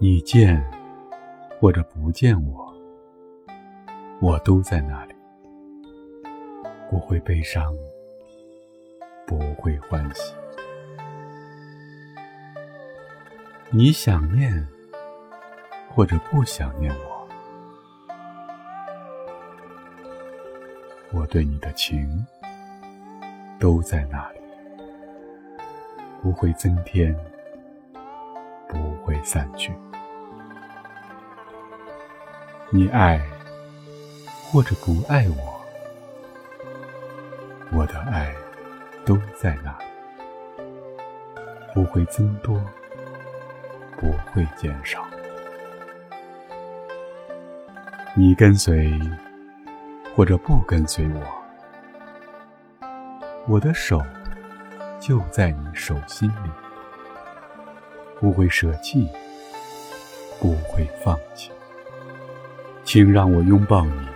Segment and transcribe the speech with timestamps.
[0.00, 0.64] 你见
[1.60, 2.72] 或者不见我，
[4.20, 5.14] 我都在那里，
[6.88, 7.74] 不会悲伤，
[9.26, 10.32] 不会欢喜。
[13.70, 14.64] 你想念
[15.88, 17.28] 或者不想念我，
[21.10, 22.24] 我对你的情
[23.58, 24.38] 都在那里，
[26.22, 27.12] 不会增添，
[28.68, 29.72] 不会散去。
[32.70, 33.20] 你爱
[34.50, 35.60] 或者不爱我，
[37.72, 38.34] 我的爱
[39.04, 39.84] 都在那里，
[41.74, 42.60] 不会增多。
[44.00, 45.04] 不会减少。
[48.14, 48.96] 你跟随
[50.14, 51.20] 或者不跟随我，
[53.48, 54.00] 我的手
[55.00, 56.50] 就在你手心里，
[58.20, 59.08] 不会舍弃，
[60.38, 61.50] 不会放弃。
[62.90, 64.08] 请让我拥抱你，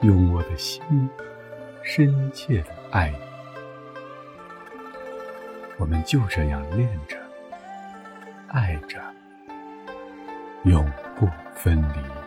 [0.00, 0.82] 用我的心
[1.82, 3.18] 深切的爱你。
[5.76, 7.18] 我们就这样恋着。
[8.48, 8.98] 爱着，
[10.62, 12.23] 永不分离。